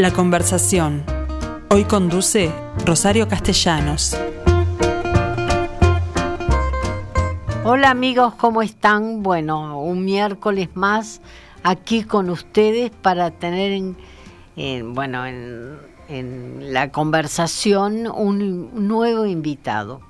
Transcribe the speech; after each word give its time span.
La 0.00 0.14
conversación. 0.14 1.04
Hoy 1.68 1.84
conduce 1.84 2.50
Rosario 2.86 3.28
Castellanos. 3.28 4.16
Hola 7.64 7.90
amigos, 7.90 8.34
¿cómo 8.36 8.62
están? 8.62 9.22
Bueno, 9.22 9.78
un 9.78 10.06
miércoles 10.06 10.70
más 10.72 11.20
aquí 11.64 12.04
con 12.04 12.30
ustedes 12.30 12.90
para 12.90 13.30
tener 13.30 13.94
en, 14.56 14.94
bueno, 14.94 15.26
en, 15.26 16.72
la 16.72 16.90
conversación 16.90 18.06
un 18.06 18.88
nuevo 18.88 19.26
invitado. 19.26 20.00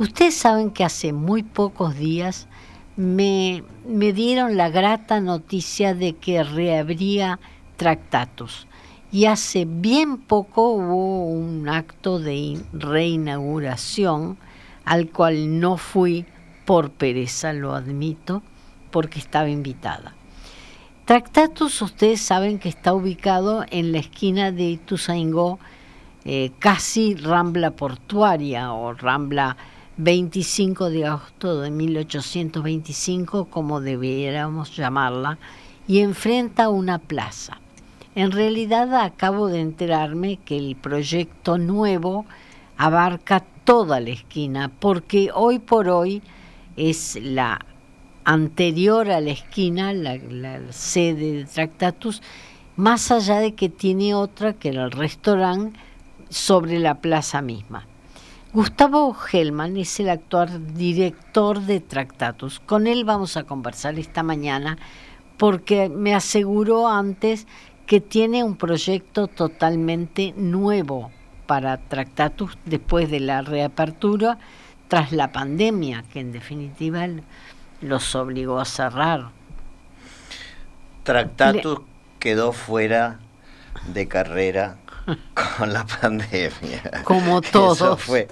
Ustedes 0.00 0.34
saben 0.34 0.72
que 0.72 0.82
hace 0.82 1.12
muy 1.12 1.44
pocos 1.44 1.96
días 1.96 2.48
me, 2.96 3.62
me 3.86 4.12
dieron 4.12 4.56
la 4.56 4.70
grata 4.70 5.20
noticia 5.20 5.94
de 5.94 6.16
que 6.16 6.42
reabría 6.42 7.38
Tractatus. 7.76 8.66
Y 9.12 9.24
hace 9.24 9.64
bien 9.64 10.18
poco 10.18 10.70
hubo 10.70 11.24
un 11.24 11.68
acto 11.68 12.20
de 12.20 12.60
reinauguración 12.72 14.38
al 14.84 15.08
cual 15.08 15.58
no 15.58 15.76
fui 15.76 16.26
por 16.64 16.90
pereza, 16.90 17.52
lo 17.52 17.74
admito, 17.74 18.42
porque 18.90 19.18
estaba 19.18 19.48
invitada. 19.48 20.14
Tractatus, 21.06 21.82
ustedes 21.82 22.20
saben 22.20 22.60
que 22.60 22.68
está 22.68 22.92
ubicado 22.92 23.64
en 23.70 23.90
la 23.90 23.98
esquina 23.98 24.52
de 24.52 24.70
Ituzaingó, 24.70 25.58
eh, 26.24 26.52
casi 26.60 27.16
Rambla 27.16 27.72
Portuaria 27.72 28.72
o 28.72 28.92
Rambla 28.92 29.56
25 29.96 30.88
de 30.88 31.06
agosto 31.06 31.60
de 31.60 31.70
1825, 31.70 33.46
como 33.46 33.80
debiéramos 33.80 34.76
llamarla, 34.76 35.38
y 35.88 35.98
enfrenta 35.98 36.68
una 36.68 36.98
plaza. 36.98 37.59
En 38.14 38.32
realidad 38.32 38.92
acabo 38.94 39.46
de 39.46 39.60
enterarme 39.60 40.38
que 40.38 40.56
el 40.56 40.74
proyecto 40.74 41.58
nuevo 41.58 42.26
abarca 42.76 43.44
toda 43.64 44.00
la 44.00 44.10
esquina, 44.10 44.68
porque 44.80 45.30
hoy 45.32 45.60
por 45.60 45.88
hoy 45.88 46.22
es 46.76 47.16
la 47.22 47.60
anterior 48.24 49.10
a 49.10 49.20
la 49.20 49.30
esquina, 49.30 49.92
la, 49.92 50.18
sede 50.70 51.32
de 51.32 51.44
Tractatus, 51.44 52.20
más 52.74 53.10
allá 53.12 53.38
de 53.38 53.54
que 53.54 53.68
tiene 53.68 54.14
otra 54.14 54.54
que 54.54 54.70
era 54.70 54.84
el 54.84 54.90
restaurante 54.90 55.78
sobre 56.28 56.78
la 56.80 56.96
plaza 56.96 57.42
misma. 57.42 57.86
Gustavo 58.52 59.16
Hellman 59.30 59.76
es 59.76 60.00
el 60.00 60.08
actual 60.08 60.74
director 60.74 61.60
de 61.60 61.78
Tractatus. 61.78 62.58
Con 62.58 62.88
él 62.88 63.04
vamos 63.04 63.36
a 63.36 63.44
conversar 63.44 63.98
esta 64.00 64.24
mañana 64.24 64.78
porque 65.36 65.88
me 65.88 66.14
aseguró 66.14 66.88
antes 66.88 67.46
que 67.90 68.00
tiene 68.00 68.44
un 68.44 68.54
proyecto 68.54 69.26
totalmente 69.26 70.32
nuevo 70.36 71.10
para 71.48 71.76
Tractatus 71.76 72.56
después 72.64 73.10
de 73.10 73.18
la 73.18 73.42
reapertura 73.42 74.38
tras 74.86 75.10
la 75.10 75.32
pandemia, 75.32 76.04
que 76.12 76.20
en 76.20 76.30
definitiva 76.30 77.08
los 77.80 78.14
obligó 78.14 78.60
a 78.60 78.64
cerrar. 78.64 79.30
Tractatus 81.02 81.80
quedó 82.20 82.52
fuera 82.52 83.18
de 83.92 84.06
carrera 84.06 84.76
con 85.58 85.72
la 85.72 85.84
pandemia. 85.84 87.02
Como 87.02 87.40
todo. 87.40 87.72
Eso 87.74 87.96
fue 87.96 88.28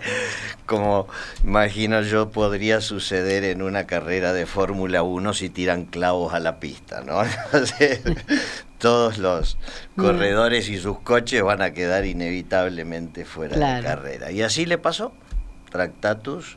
como, 0.67 1.09
imagino 1.43 2.03
yo, 2.03 2.31
podría 2.31 2.81
suceder 2.81 3.43
en 3.43 3.63
una 3.63 3.87
carrera 3.87 4.33
de 4.33 4.47
Fórmula 4.47 5.03
1 5.03 5.33
si 5.33 5.49
tiran 5.49 5.87
clavos 5.87 6.35
a 6.35 6.39
la 6.39 6.61
pista, 6.61 7.01
¿no? 7.01 7.23
todos 8.79 9.19
los 9.19 9.59
corredores 9.97 10.69
y 10.69 10.79
sus 10.79 11.01
coches 11.01 11.43
van 11.43 11.63
a 11.63 11.73
quedar 11.73 12.07
inevitablemente 12.07 13.25
fuera 13.25 13.57
de 13.57 13.83
carrera. 13.83 14.31
Y 14.31 14.43
así 14.43 14.67
le 14.67 14.79
pasó. 14.79 15.13
Tractatus 15.71 16.57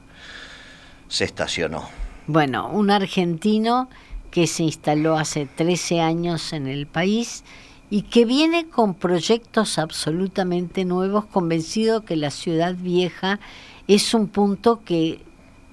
se 1.08 1.26
estacionó. 1.26 1.90
Bueno, 2.28 2.70
un 2.70 2.92
argentino 2.92 3.90
que 4.30 4.48
se 4.48 4.64
instaló 4.64 5.18
hace 5.18 5.46
13 5.46 6.00
años 6.00 6.54
en 6.54 6.68
el 6.68 6.88
país 6.88 7.44
y 7.90 8.04
que 8.04 8.24
viene 8.24 8.68
con 8.70 8.94
proyectos 8.94 9.78
absolutamente 9.78 10.86
nuevos, 10.86 11.26
convencido 11.26 12.06
que 12.06 12.16
la 12.16 12.32
ciudad 12.32 12.76
vieja 12.76 13.40
es 13.88 14.14
un 14.14 14.30
punto 14.30 14.82
que, 14.86 15.22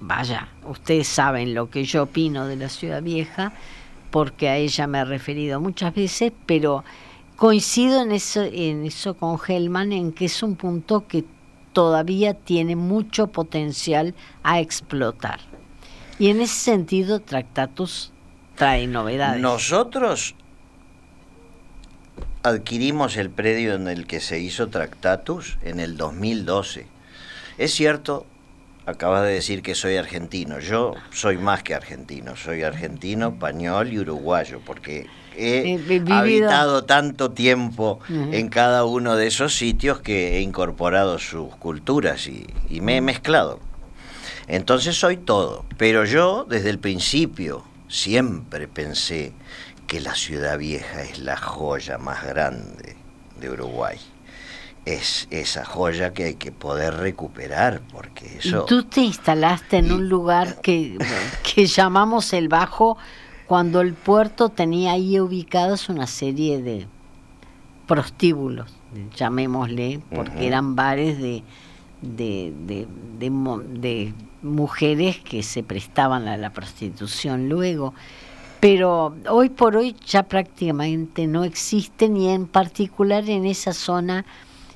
vaya, 0.01 0.49
ustedes 0.67 1.07
saben 1.07 1.53
lo 1.53 1.69
que 1.69 1.85
yo 1.85 2.03
opino 2.03 2.45
de 2.45 2.57
la 2.57 2.67
ciudad 2.67 3.01
vieja, 3.01 3.53
porque 4.11 4.49
a 4.49 4.57
ella 4.57 4.87
me 4.87 4.99
he 4.99 5.05
referido 5.05 5.59
muchas 5.59 5.93
veces, 5.93 6.31
pero 6.45 6.83
coincido 7.35 8.01
en 8.01 8.11
eso, 8.11 8.43
en 8.43 8.85
eso 8.85 9.15
con 9.15 9.37
Hellman, 9.45 9.93
en 9.93 10.11
que 10.11 10.25
es 10.25 10.43
un 10.43 10.55
punto 10.55 11.07
que 11.07 11.23
todavía 11.73 12.33
tiene 12.33 12.75
mucho 12.75 13.27
potencial 13.27 14.13
a 14.43 14.59
explotar. 14.59 15.39
Y 16.17 16.29
en 16.29 16.41
ese 16.41 16.55
sentido, 16.55 17.21
Tractatus 17.21 18.11
trae 18.55 18.87
novedades. 18.87 19.41
Nosotros 19.41 20.35
adquirimos 22.43 23.15
el 23.15 23.29
predio 23.29 23.75
en 23.75 23.87
el 23.87 24.05
que 24.05 24.19
se 24.19 24.39
hizo 24.39 24.67
Tractatus 24.67 25.57
en 25.61 25.79
el 25.79 25.95
2012. 25.95 26.87
Es 27.57 27.73
cierto, 27.73 28.25
acabas 28.89 29.23
de 29.23 29.33
decir 29.33 29.61
que 29.61 29.75
soy 29.75 29.97
argentino. 29.97 30.59
Yo 30.59 30.93
soy 31.11 31.37
más 31.37 31.63
que 31.63 31.73
argentino, 31.73 32.35
soy 32.35 32.63
argentino, 32.63 33.29
español 33.29 33.93
y 33.93 33.99
uruguayo, 33.99 34.61
porque 34.65 35.07
he 35.37 35.79
habitado 36.09 36.83
tanto 36.83 37.31
tiempo 37.31 37.99
en 38.09 38.49
cada 38.49 38.83
uno 38.85 39.15
de 39.15 39.27
esos 39.27 39.55
sitios 39.55 40.01
que 40.01 40.37
he 40.37 40.41
incorporado 40.41 41.19
sus 41.19 41.55
culturas 41.55 42.27
y, 42.27 42.47
y 42.69 42.81
me 42.81 42.97
he 42.97 43.01
mezclado. 43.01 43.59
Entonces 44.47 44.99
soy 44.99 45.17
todo, 45.17 45.65
pero 45.77 46.05
yo 46.05 46.45
desde 46.49 46.71
el 46.71 46.79
principio 46.79 47.63
siempre 47.87 48.67
pensé 48.67 49.33
que 49.87 50.01
la 50.01 50.15
ciudad 50.15 50.57
vieja 50.57 51.03
es 51.03 51.19
la 51.19 51.37
joya 51.37 51.97
más 51.97 52.25
grande 52.25 52.95
de 53.39 53.49
Uruguay 53.49 53.99
es 54.85 55.27
esa 55.29 55.65
joya 55.65 56.13
que 56.13 56.25
hay 56.25 56.35
que 56.35 56.51
poder 56.51 56.95
recuperar, 56.95 57.81
porque 57.91 58.37
eso... 58.37 58.65
Tú 58.65 58.83
te 58.83 59.01
instalaste 59.01 59.77
en 59.77 59.91
un 59.91 60.09
lugar 60.09 60.61
que, 60.61 60.97
que 61.55 61.65
llamamos 61.65 62.33
el 62.33 62.47
Bajo, 62.47 62.97
cuando 63.47 63.81
el 63.81 63.93
puerto 63.93 64.49
tenía 64.49 64.93
ahí 64.93 65.19
ubicadas 65.19 65.89
una 65.89 66.07
serie 66.07 66.61
de 66.61 66.87
prostíbulos, 67.87 68.71
llamémosle, 69.15 70.01
porque 70.13 70.45
eran 70.45 70.75
bares 70.75 71.17
de, 71.17 71.43
de, 72.01 72.53
de, 72.65 72.87
de, 73.19 74.13
mujeres 74.41 75.17
que 75.17 75.41
se 75.41 75.63
prestaban 75.63 76.27
a 76.27 76.37
la 76.37 76.53
prostitución 76.53 77.49
luego. 77.49 77.95
Pero 78.59 79.15
hoy 79.27 79.49
por 79.49 79.75
hoy 79.75 79.95
ya 80.05 80.23
prácticamente 80.23 81.25
no 81.25 81.43
existen 81.43 82.15
y 82.17 82.29
en 82.29 82.45
particular 82.45 83.27
en 83.29 83.45
esa 83.45 83.73
zona 83.73 84.25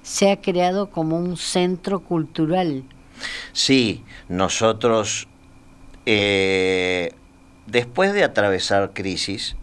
se 0.03 0.31
ha 0.31 0.41
creado 0.41 0.89
como 0.89 1.17
un 1.17 1.37
centro 1.37 2.01
cultural. 2.01 2.83
Sí, 3.53 4.03
nosotros, 4.29 5.27
eh, 6.05 7.13
después 7.65 8.13
de 8.13 8.23
atravesar 8.23 8.91
crisis, 8.93 9.55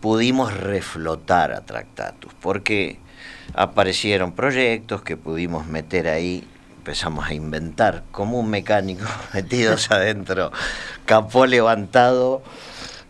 pudimos 0.00 0.52
reflotar 0.54 1.52
a 1.52 1.60
Tractatus, 1.60 2.32
porque 2.40 2.98
aparecieron 3.54 4.32
proyectos 4.32 5.02
que 5.02 5.16
pudimos 5.16 5.66
meter 5.66 6.08
ahí, 6.08 6.44
empezamos 6.76 7.26
a 7.26 7.34
inventar, 7.34 8.04
como 8.10 8.38
un 8.38 8.50
mecánico 8.50 9.04
metidos 9.34 9.90
adentro, 9.90 10.52
capó 11.06 11.46
levantado, 11.46 12.42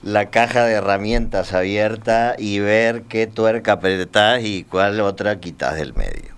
la 0.05 0.29
caja 0.29 0.67
de 0.67 0.75
herramientas 0.75 1.55
abierta 1.55 2.37
y 2.39 2.59
ver 2.59 3.05
qué 3.05 3.27
tuerca 3.27 3.73
apretás 3.73 4.45
y 4.45 4.65
cuál 4.65 5.01
otra 5.01 5.41
quitas 5.41 5.77
del 5.77 5.95
medio. 5.95 6.35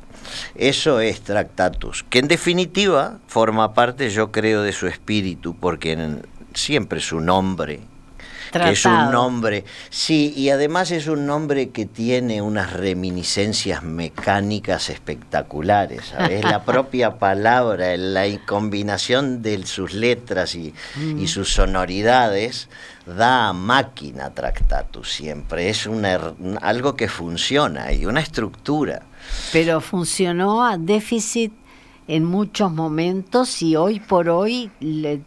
Eso 0.54 1.00
es 1.00 1.20
Tractatus, 1.22 2.04
que 2.08 2.20
en 2.20 2.28
definitiva 2.28 3.18
forma 3.26 3.74
parte, 3.74 4.10
yo 4.10 4.30
creo, 4.30 4.62
de 4.62 4.72
su 4.72 4.86
espíritu, 4.86 5.56
porque 5.56 5.98
siempre 6.54 7.00
su 7.00 7.20
nombre, 7.20 7.80
que 8.52 8.70
es 8.70 8.84
un 8.84 9.10
nombre, 9.10 9.64
sí, 9.90 10.32
y 10.36 10.50
además 10.50 10.90
es 10.90 11.06
un 11.06 11.26
nombre 11.26 11.70
que 11.70 11.86
tiene 11.86 12.42
unas 12.42 12.72
reminiscencias 12.72 13.82
mecánicas 13.82 14.88
espectaculares, 14.90 16.06
¿sabes? 16.06 16.44
la 16.44 16.64
propia 16.64 17.18
palabra, 17.18 17.96
la 17.96 18.24
combinación 18.46 19.42
de 19.42 19.66
sus 19.66 19.92
letras 19.92 20.54
y, 20.54 20.74
y 20.98 21.00
mm. 21.00 21.26
sus 21.26 21.52
sonoridades 21.52 22.68
da 23.06 23.52
máquina 23.52 24.30
Tractatus 24.34 25.12
siempre, 25.12 25.70
es 25.70 25.86
una, 25.86 26.34
algo 26.60 26.96
que 26.96 27.08
funciona 27.08 27.92
y 27.92 28.04
una 28.06 28.20
estructura. 28.20 29.02
Pero 29.52 29.80
funcionó 29.80 30.64
a 30.66 30.76
déficit 30.76 31.52
en 32.08 32.24
muchos 32.24 32.72
momentos 32.72 33.62
y 33.62 33.76
hoy 33.76 34.00
por 34.00 34.28
hoy 34.28 34.70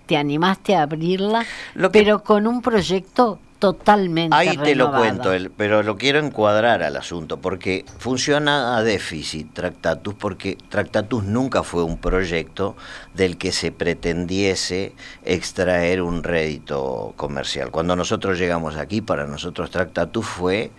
te 0.06 0.18
animaste 0.18 0.76
a 0.76 0.84
abrirla, 0.84 1.46
pero 1.92 2.24
con 2.24 2.48
un 2.48 2.62
proyecto 2.62 3.40
totalmente 3.60 4.38
Ahí 4.38 4.56
te 4.56 4.74
lo 4.74 4.90
cuento, 4.94 5.34
el- 5.34 5.52
pero 5.52 5.84
lo 5.84 5.98
quiero 5.98 6.20
encuadrar 6.20 6.82
al 6.82 6.96
asunto, 6.96 7.42
porque 7.42 7.84
funciona 7.98 8.78
a 8.78 8.84
déficit 8.84 9.52
Tractatus, 9.54 10.14
porque 10.14 10.58
Tractatus 10.70 11.26
nunca 11.26 11.64
fue 11.64 11.84
un 11.84 11.98
proyecto 11.98 12.78
del 13.14 13.38
que 13.38 13.52
se 13.52 13.74
pretendiese 13.74 14.94
extraer 15.26 16.02
un 16.02 16.24
rédito 16.24 17.14
comercial. 17.18 17.70
Cuando 17.70 17.98
nosotros 17.98 18.40
llegamos 18.40 18.78
aquí, 18.78 19.02
para 19.02 19.28
nosotros 19.28 19.72
Tractatus 19.72 20.26
fue 20.26 20.72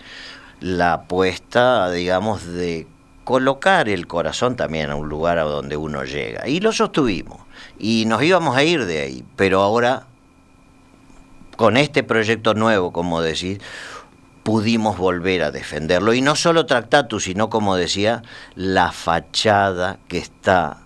la 0.60 0.94
apuesta, 0.94 1.90
digamos, 1.90 2.46
de 2.46 2.86
colocar 3.30 3.88
el 3.88 4.08
corazón 4.08 4.56
también 4.56 4.90
a 4.90 4.96
un 4.96 5.08
lugar 5.08 5.38
a 5.38 5.44
donde 5.44 5.76
uno 5.76 6.02
llega. 6.02 6.48
Y 6.48 6.58
lo 6.58 6.72
sostuvimos. 6.72 7.38
Y 7.78 8.04
nos 8.06 8.24
íbamos 8.24 8.56
a 8.56 8.64
ir 8.64 8.86
de 8.86 9.02
ahí, 9.02 9.24
pero 9.36 9.62
ahora 9.62 10.08
con 11.54 11.76
este 11.76 12.02
proyecto 12.02 12.54
nuevo, 12.54 12.92
como 12.92 13.22
decís, 13.22 13.60
pudimos 14.42 14.98
volver 14.98 15.44
a 15.44 15.52
defenderlo. 15.52 16.12
Y 16.12 16.22
no 16.22 16.34
solo 16.34 16.66
Tractatus, 16.66 17.22
sino, 17.22 17.50
como 17.50 17.76
decía, 17.76 18.24
la 18.56 18.90
fachada 18.90 20.00
que 20.08 20.18
está 20.18 20.78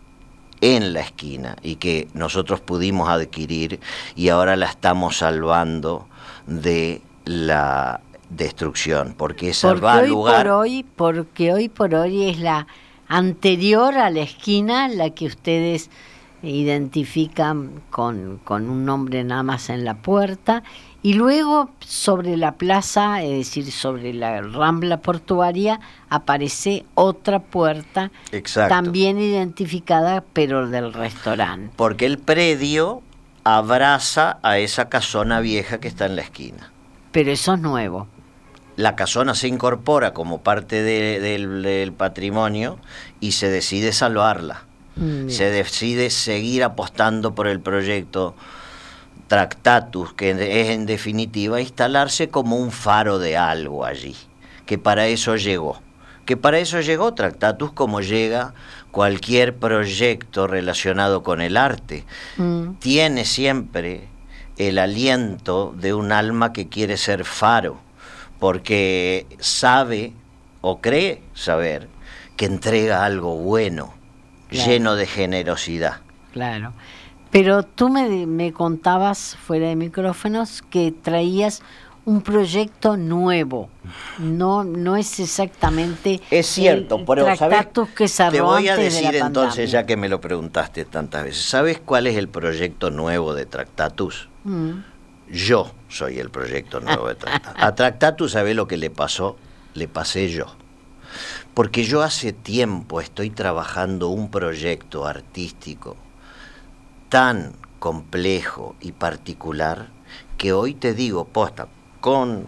en 0.61 0.93
la 0.93 1.01
esquina 1.01 1.57
y 1.63 1.77
que 1.77 2.09
nosotros 2.13 2.61
pudimos 2.61 3.09
adquirir 3.09 3.81
y 4.17 4.29
ahora 4.29 4.57
la 4.57 4.67
estamos 4.67 5.17
salvando 5.17 6.09
de 6.47 7.01
la 7.25 8.03
destrucción, 8.37 9.15
porque 9.17 9.51
esa 9.51 9.69
Porque 9.69 9.85
va 9.85 9.99
hoy 9.99 10.09
lugar... 10.09 10.47
por 10.47 10.53
hoy, 10.53 10.87
porque 10.97 11.53
hoy 11.53 11.69
por 11.69 11.95
hoy 11.95 12.29
es 12.29 12.39
la 12.39 12.67
anterior 13.09 13.95
a 13.95 14.11
la 14.11 14.23
esquina 14.23 14.89
la 14.89 15.11
que 15.11 15.27
ustedes 15.27 15.91
identifican 16.43 17.83
con, 17.91 18.39
con 18.45 18.69
un 18.69 18.85
nombre 18.85 19.25
nada 19.25 19.43
más 19.43 19.71
en 19.71 19.85
la 19.85 19.95
puerta 19.95 20.63
y 21.03 21.15
luego 21.15 21.71
sobre 21.81 22.37
la 22.37 22.53
plaza, 22.53 23.23
es 23.23 23.31
decir, 23.31 23.71
sobre 23.71 24.15
la 24.15 24.41
rambla 24.41 24.99
portuaria, 25.01 25.81
aparece 26.09 26.87
otra 26.95 27.41
puerta 27.41 28.11
Exacto. 28.33 28.75
también 28.75 29.19
identificada 29.19 30.25
pero 30.33 30.69
del 30.69 30.93
restaurante. 30.95 31.73
Porque 31.77 32.07
el 32.07 32.19
predio 32.19 33.03
abraza 33.45 34.39
a 34.43 34.59
esa 34.59 34.89
casona 34.89 35.41
vieja 35.41 35.79
que 35.79 35.89
está 35.89 36.07
en 36.07 36.17
la 36.17 36.23
esquina. 36.23 36.73
Pero 37.13 37.31
eso 37.31 37.55
es 37.55 37.61
nuevo. 37.61 38.09
La 38.77 38.97
casona 38.97 39.35
se 39.35 39.49
incorpora 39.49 40.13
como 40.15 40.41
parte 40.43 40.83
de- 40.83 41.21
del, 41.21 41.63
del 41.63 41.93
patrimonio 41.93 42.79
y 43.21 43.33
se 43.33 43.49
decide 43.51 43.93
salvarla. 43.93 44.65
Mm, 44.97 45.29
Se 45.29 45.51
decide 45.51 46.11
seguir 46.11 46.63
apostando 46.65 47.35
por 47.35 47.47
el 47.49 47.61
proyecto 47.61 48.35
Tractatus, 49.29 50.13
que 50.13 50.31
es 50.31 50.69
en 50.71 50.87
definitiva 50.87 51.61
instalarse 51.61 52.29
como 52.29 52.57
un 52.57 52.71
faro 52.71 53.19
de 53.19 53.37
algo 53.37 53.85
allí, 53.85 54.15
que 54.67 54.79
para 54.79 55.07
eso 55.07 55.37
llegó. 55.37 55.81
Que 56.27 56.37
para 56.37 56.59
eso 56.59 56.81
llegó 56.81 57.15
Tractatus 57.15 57.73
como 57.73 58.01
llega 58.01 58.55
cualquier 58.91 59.57
proyecto 59.57 60.47
relacionado 60.47 61.23
con 61.23 61.41
el 61.41 61.57
arte. 61.57 62.05
Mm. 62.37 62.75
Tiene 62.79 63.25
siempre 63.25 64.09
el 64.57 64.79
aliento 64.79 65.75
de 65.77 65.95
un 65.95 66.13
alma 66.13 66.53
que 66.53 66.69
quiere 66.69 66.97
ser 66.97 67.25
faro, 67.25 67.79
porque 68.45 69.27
sabe 69.39 70.13
o 70.61 70.83
cree 70.83 71.23
saber 71.33 71.89
que 72.37 72.45
entrega 72.45 73.03
algo 73.07 73.37
bueno, 73.39 73.95
Claro. 74.51 74.71
lleno 74.71 74.97
de 74.97 75.07
generosidad. 75.07 76.03
Claro. 76.31 76.75
Pero 77.31 77.63
tú 77.63 77.89
me, 77.89 78.27
me 78.27 78.53
contabas 78.53 79.39
fuera 79.47 79.69
de 79.69 79.77
micrófonos 79.77 80.61
que 80.61 80.93
traías 80.93 81.63
un 82.05 82.21
proyecto 82.21 82.99
nuevo. 82.99 83.71
No, 84.19 84.63
no 84.63 84.97
es 84.97 85.21
exactamente 85.21 86.21
Es 86.31 86.47
cierto, 86.47 86.97
el 86.97 87.05
pero 87.07 87.35
¿sabes? 87.37 87.69
Que 87.97 88.09
cerró 88.09 88.31
Te 88.31 88.41
voy 88.43 88.69
a 88.69 88.77
de 88.77 88.85
decir 88.85 89.15
entonces, 89.15 89.71
ya 89.71 89.87
que 89.87 89.97
me 89.97 90.11
lo 90.11 90.21
preguntaste 90.21 90.85
tantas 90.85 91.25
veces, 91.25 91.47
¿sabes 91.47 91.81
cuál 91.83 92.07
es 92.09 92.19
el 92.19 92.29
proyecto 92.29 92.91
nuevo 92.91 93.33
de 93.33 93.47
Tractatus? 93.47 94.29
Mm. 94.45 94.81
Yo 95.31 95.73
soy 95.89 96.19
el 96.19 96.31
proyecto 96.31 96.81
nuevo 96.81 97.09
de 97.09 97.15
Tractatus. 97.15 97.63
A 97.63 97.75
Tractatus, 97.75 98.33
¿sabes 98.33 98.57
lo 98.57 98.67
que 98.67 98.77
le 98.77 98.91
pasó? 98.91 99.37
Le 99.75 99.89
pasé 99.89 100.29
yo. 100.29 100.47
Porque 101.55 101.85
yo 101.85 102.03
hace 102.03 102.33
tiempo 102.33 103.01
estoy 103.01 103.31
trabajando 103.31 104.09
un 104.09 104.31
proyecto 104.31 105.07
artístico 105.07 105.97
tan 107.09 107.53
complejo 107.79 108.75
y 108.81 108.93
particular 108.93 109.89
que 110.37 110.53
hoy 110.53 110.75
te 110.75 110.95
digo, 110.95 111.27
posta, 111.27 111.69
con 112.01 112.47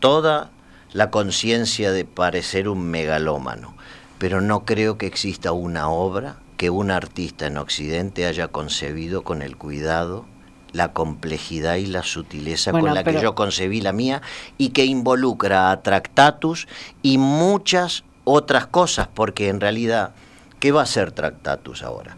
toda 0.00 0.50
la 0.92 1.10
conciencia 1.10 1.92
de 1.92 2.04
parecer 2.04 2.68
un 2.68 2.90
megalómano, 2.90 3.74
pero 4.18 4.40
no 4.40 4.64
creo 4.64 4.98
que 4.98 5.06
exista 5.06 5.52
una 5.52 5.88
obra 5.88 6.36
que 6.56 6.68
un 6.70 6.90
artista 6.90 7.46
en 7.46 7.56
Occidente 7.56 8.26
haya 8.26 8.48
concebido 8.48 9.22
con 9.22 9.42
el 9.42 9.56
cuidado, 9.56 10.26
la 10.72 10.92
complejidad 10.92 11.76
y 11.76 11.86
la 11.86 12.02
sutileza 12.02 12.72
Bueno, 12.72 12.86
con 12.86 12.94
la 12.94 13.04
que 13.04 13.20
yo 13.20 13.34
concebí 13.34 13.80
la 13.80 13.92
mía 13.92 14.22
y 14.58 14.70
que 14.70 14.84
involucra 14.84 15.70
a 15.70 15.82
Tractatus 15.82 16.66
y 17.02 17.18
muchas 17.18 18.04
otras 18.24 18.66
cosas, 18.66 19.08
porque 19.12 19.48
en 19.48 19.60
realidad, 19.60 20.14
¿qué 20.60 20.72
va 20.72 20.82
a 20.82 20.86
ser 20.86 21.12
Tractatus 21.12 21.82
ahora? 21.82 22.16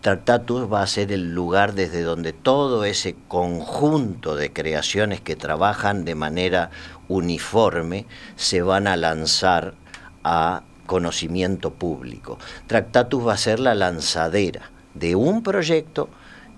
Tractatus 0.00 0.72
va 0.72 0.82
a 0.82 0.86
ser 0.86 1.10
el 1.10 1.34
lugar 1.34 1.74
desde 1.74 2.02
donde 2.02 2.32
todo 2.32 2.84
ese 2.84 3.16
conjunto 3.26 4.36
de 4.36 4.52
creaciones 4.52 5.20
que 5.20 5.34
trabajan 5.34 6.04
de 6.04 6.14
manera 6.14 6.70
uniforme 7.08 8.06
se 8.36 8.62
van 8.62 8.86
a 8.86 8.96
lanzar 8.96 9.74
a 10.22 10.62
conocimiento 10.86 11.74
público. 11.74 12.38
Tractatus 12.66 13.26
va 13.26 13.34
a 13.34 13.38
ser 13.38 13.60
la 13.60 13.74
lanzadera 13.74 14.70
de 14.94 15.16
un 15.16 15.42
proyecto 15.42 16.08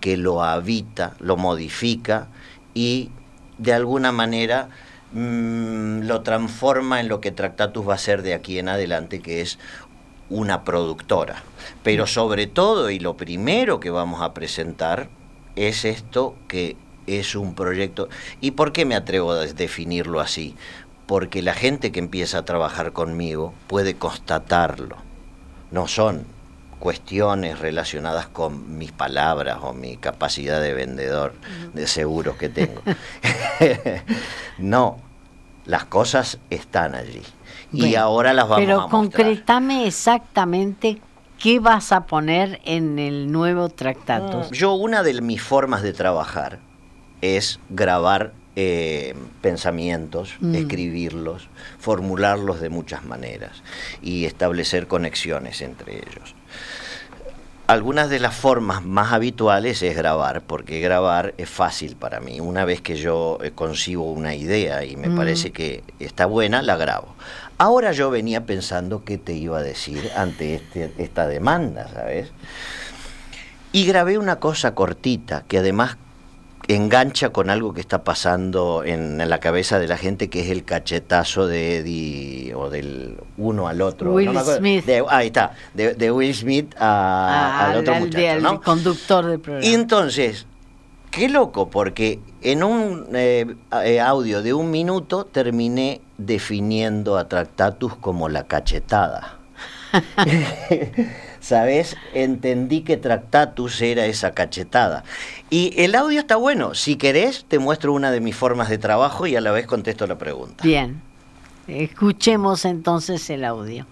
que 0.01 0.17
lo 0.17 0.43
habita, 0.43 1.15
lo 1.21 1.37
modifica 1.37 2.29
y 2.75 3.11
de 3.59 3.75
alguna 3.75 4.13
manera 4.13 4.71
mm, 5.13 6.01
lo 6.03 6.23
transforma 6.23 7.01
en 7.01 7.09
lo 7.09 7.21
que 7.21 7.31
Tractatus 7.31 7.89
va 7.89 7.95
a 7.95 7.99
ser 7.99 8.23
de 8.23 8.35
aquí 8.35 8.59
en 8.59 8.69
adelante, 8.69 9.21
que 9.21 9.41
es 9.41 9.59
una 10.31 10.65
productora. 10.65 11.43
Pero 11.83 12.07
sobre 12.07 12.47
todo, 12.47 12.91
y 12.91 12.99
lo 12.99 13.17
primero 13.17 13.81
que 13.81 13.91
vamos 13.91 14.23
a 14.23 14.33
presentar, 14.33 15.09
es 15.57 15.85
esto 15.85 16.37
que 16.49 16.77
es 17.07 17.35
un 17.35 17.55
proyecto. 17.55 18.09
¿Y 18.41 18.53
por 18.53 18.73
qué 18.73 18.85
me 18.85 18.95
atrevo 18.95 19.33
a 19.33 19.47
definirlo 19.47 20.21
así? 20.21 20.55
Porque 21.07 21.43
la 21.43 21.55
gente 21.55 21.91
que 21.93 21.99
empieza 21.99 22.39
a 22.39 22.45
trabajar 22.45 22.93
conmigo 22.93 23.53
puede 23.67 23.95
constatarlo. 23.95 24.97
No 25.73 25.89
son 25.89 26.25
cuestiones 26.81 27.61
relacionadas 27.61 28.27
con 28.27 28.79
mis 28.79 28.91
palabras 28.91 29.59
o 29.63 29.73
mi 29.73 29.97
capacidad 29.97 30.61
de 30.61 30.75
vendedor 30.75 31.35
de 31.75 31.87
seguros 31.87 32.37
que 32.37 32.49
tengo. 32.49 32.83
no, 34.59 34.97
las 35.67 35.85
cosas 35.85 36.39
están 36.49 36.97
allí. 36.97 37.23
Y 37.73 37.95
ahora 37.95 38.33
las 38.33 38.49
vamos 38.49 38.65
Pero 38.65 38.81
a 38.81 38.89
mostrar. 38.89 38.91
concretame 38.91 39.87
exactamente 39.87 41.01
qué 41.39 41.61
vas 41.61 41.93
a 41.93 42.07
poner 42.07 42.61
en 42.65 42.99
el 42.99 43.31
nuevo 43.31 43.69
Tractatus. 43.69 44.51
Yo 44.51 44.73
una 44.73 45.03
de 45.03 45.21
mis 45.21 45.43
formas 45.43 45.83
de 45.83 45.93
trabajar 45.93 46.59
es 47.21 47.61
grabar 47.69 48.33
eh, 48.57 49.15
pensamientos, 49.41 50.35
Mm. 50.41 50.55
escribirlos, 50.55 51.49
formularlos 51.79 52.61
de 52.61 52.69
muchas 52.69 53.05
maneras 53.05 53.63
y 54.03 54.25
establecer 54.25 54.87
conexiones 54.87 55.61
entre 55.63 55.97
ellos. 55.99 56.35
Algunas 57.67 58.11
de 58.11 58.19
las 58.19 58.35
formas 58.35 58.85
más 58.85 59.13
habituales 59.13 59.81
es 59.83 59.97
grabar, 59.97 60.43
porque 60.43 60.81
grabar 60.81 61.35
es 61.39 61.49
fácil 61.49 61.95
para 61.95 62.19
mí. 62.19 62.41
Una 62.41 62.65
vez 62.65 62.81
que 62.81 62.97
yo 62.97 63.39
eh, 63.45 63.53
concibo 63.53 64.11
una 64.13 64.35
idea 64.35 64.85
y 64.85 64.97
me 64.97 65.09
Mm. 65.09 65.17
parece 65.17 65.53
que 65.53 65.85
está 66.01 66.27
buena, 66.27 66.63
la 66.63 66.77
grabo. 66.77 67.15
Ahora 67.59 67.93
yo 67.93 68.11
venía 68.11 68.45
pensando 68.45 69.05
qué 69.05 69.19
te 69.19 69.35
iba 69.35 69.59
a 69.59 69.63
decir 69.63 70.11
ante 70.17 70.57
este- 70.57 70.93
esta 70.99 71.29
demanda, 71.29 71.87
¿sabes? 71.95 72.33
Y 73.71 73.85
grabé 73.87 74.19
una 74.19 74.41
cosa 74.41 74.75
cortita 74.75 75.45
que 75.47 75.59
además 75.59 75.97
engancha 76.75 77.31
con 77.31 77.51
algo 77.51 77.73
que 77.75 77.81
está 77.81 78.05
pasando 78.05 78.83
en, 78.85 79.19
la 79.29 79.39
cabeza 79.41 79.79
de 79.79 79.89
la 79.89 79.97
gente, 79.97 80.29
que 80.29 80.41
es 80.43 80.51
el 80.51 80.65
cachetazo 80.65 81.47
de 81.47 81.79
Eddie 81.79 82.55
o 82.55 82.71
del 82.71 83.17
uno 83.37 83.69
al 83.69 83.81
otro. 83.83 84.13
Will 84.13 84.29
acuerdo. 84.29 84.59
Smith. 84.59 84.85
De- 84.85 85.05
ahí 85.09 85.27
está, 85.29 85.53
de, 85.75 85.95
de 85.95 86.11
Will 86.13 86.35
Smith 86.35 86.75
a- 86.79 87.71
al 87.71 87.79
otro 87.79 87.95
al- 87.95 88.01
muchacho. 88.01 88.31
al 88.31 88.43
¿no? 88.43 88.61
conductor 88.61 89.27
del 89.27 89.41
programa. 89.41 89.67
Y 89.67 89.75
entonces, 89.75 90.47
qué 91.11 91.29
loco, 91.29 91.71
porque 91.71 92.19
en 92.43 92.63
un 92.63 93.07
eh, 93.15 93.47
eh, 93.85 94.01
audio 94.01 94.43
de 94.43 94.53
un 94.55 94.71
minuto 94.71 95.25
terminé 95.25 96.01
definiendo 96.19 97.17
a 97.19 97.29
Tractatus 97.29 97.97
como 97.97 98.29
la 98.29 98.45
cachetada. 98.45 99.37
¿sabes? 101.51 101.97
Entendí 102.15 102.83
que 102.83 102.97
Tractatus 102.97 103.83
era 103.83 104.07
esa 104.07 104.35
cachetada. 104.35 105.03
Y 105.51 105.75
el 105.83 105.97
audio 105.97 106.21
está 106.21 106.37
bueno. 106.37 106.77
Si 106.77 106.95
querés, 106.95 107.45
te 107.49 107.59
muestro 107.59 107.93
una 107.93 108.13
de 108.13 108.21
mis 108.21 108.37
formas 108.37 108.69
de 108.69 108.79
trabajo 108.79 109.27
y 109.27 109.35
a 109.35 109.41
la 109.41 109.51
vez 109.51 109.67
contesto 109.67 110.07
la 110.07 110.17
pregunta. 110.17 110.63
Bien. 110.63 111.03
Escuchemos 111.67 112.65
entonces 112.65 113.29
el 113.31 113.45
audio. 113.45 113.85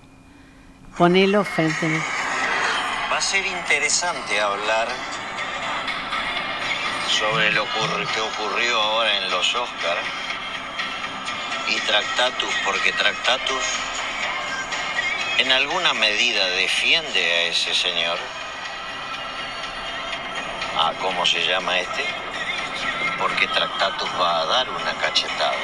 Ponelo 0.97 1.43
frente 1.43 1.87
a 1.87 3.13
Va 3.13 3.19
a 3.19 3.21
ser 3.21 3.45
interesante 3.45 4.39
hablar 4.39 4.87
sobre 7.09 7.51
lo 7.51 7.65
que 7.65 8.21
ocurrió 8.21 8.81
ahora 8.81 9.17
en 9.19 9.31
los 9.33 9.55
Oscars 9.57 10.07
y 11.69 11.81
Tractatus, 11.87 12.55
porque 12.65 12.93
Tractatus 12.93 13.65
en 15.39 15.53
alguna 15.53 15.95
medida 15.95 16.47
defiende 16.49 17.21
a 17.21 17.43
ese 17.45 17.73
señor, 17.73 18.19
a 20.77 20.93
cómo 21.01 21.25
se 21.25 21.47
llama 21.47 21.79
este, 21.79 22.05
porque 23.19 23.47
Tractatus 23.47 24.11
va 24.21 24.41
a 24.41 24.47
dar 24.47 24.69
una 24.69 24.93
cachetada. 24.95 25.55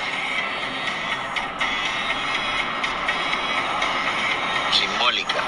Simbólica. 4.79 5.43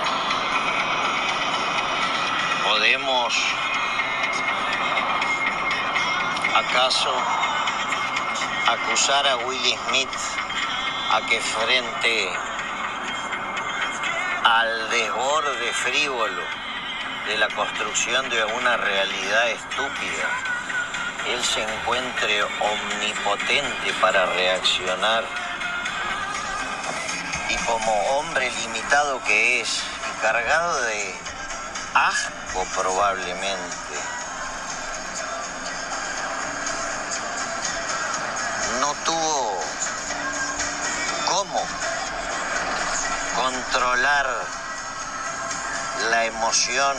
Podemos 2.64 3.34
acaso 6.54 7.14
acusar 8.66 9.26
a 9.28 9.36
Willie 9.36 9.78
Smith 9.88 10.10
a 11.12 11.20
que 11.26 11.40
frente 11.40 12.55
al 14.46 14.90
desborde 14.90 15.72
frívolo 15.72 16.42
de 17.26 17.36
la 17.36 17.48
construcción 17.48 18.30
de 18.30 18.44
una 18.44 18.76
realidad 18.76 19.50
estúpida, 19.50 20.28
él 21.26 21.42
se 21.42 21.64
encuentre 21.64 22.44
omnipotente 22.44 23.92
para 24.00 24.24
reaccionar. 24.26 25.24
Y 27.48 27.56
como 27.66 27.92
hombre 28.18 28.48
limitado 28.62 29.20
que 29.24 29.62
es 29.62 29.82
y 29.82 30.22
cargado 30.22 30.80
de 30.82 31.14
asco 31.94 32.64
probablemente, 32.76 33.98
no 38.80 38.94
tuvo 39.04 39.35
controlar 43.46 44.26
la 46.10 46.24
emoción 46.24 46.96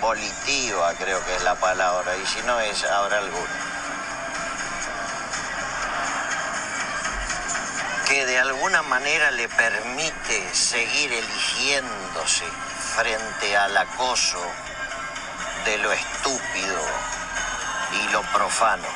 volitiva, 0.00 0.94
creo 0.94 1.24
que 1.24 1.34
es 1.34 1.42
la 1.42 1.56
palabra, 1.56 2.16
y 2.16 2.24
si 2.26 2.40
no 2.42 2.60
es, 2.60 2.84
habrá 2.84 3.18
alguna. 3.18 3.52
Que 8.06 8.24
de 8.24 8.38
alguna 8.38 8.82
manera 8.82 9.32
le 9.32 9.48
permite 9.48 10.54
seguir 10.54 11.12
eligiéndose 11.12 12.46
frente 12.94 13.56
al 13.56 13.76
acoso 13.76 14.44
de 15.64 15.78
lo 15.78 15.92
estúpido 15.92 16.82
y 18.00 18.12
lo 18.12 18.22
profano. 18.32 18.86